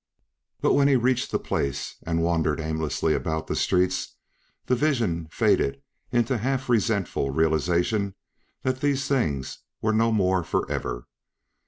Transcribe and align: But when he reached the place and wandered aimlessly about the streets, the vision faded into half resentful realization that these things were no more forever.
But 0.61 0.73
when 0.73 0.87
he 0.87 0.95
reached 0.95 1.29
the 1.29 1.37
place 1.37 1.97
and 2.01 2.23
wandered 2.23 2.59
aimlessly 2.59 3.13
about 3.13 3.45
the 3.45 3.55
streets, 3.55 4.15
the 4.65 4.75
vision 4.75 5.27
faded 5.29 5.79
into 6.11 6.39
half 6.39 6.69
resentful 6.69 7.29
realization 7.29 8.15
that 8.63 8.81
these 8.81 9.07
things 9.07 9.59
were 9.79 9.93
no 9.93 10.11
more 10.11 10.43
forever. 10.43 11.05